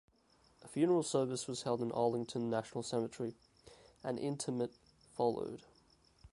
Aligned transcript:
A 0.63 0.67
funeral 0.67 1.03
service 1.03 1.45
was 1.45 1.61
held 1.61 1.79
in 1.79 1.91
Arlington 1.91 2.49
National 2.49 2.81
Cemetery, 2.83 3.35
and 4.03 4.17
interment 4.17 4.73
followed. 5.13 5.61